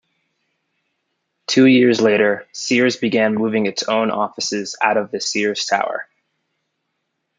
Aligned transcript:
Two 1.45 1.67
years 1.67 2.01
later, 2.01 2.47
Sears 2.53 2.97
began 2.97 3.35
moving 3.35 3.67
its 3.67 3.83
own 3.83 4.09
offices 4.09 4.75
out 4.81 4.97
of 4.97 5.11
the 5.11 5.21
Sears 5.21 5.65
Tower. 5.67 6.07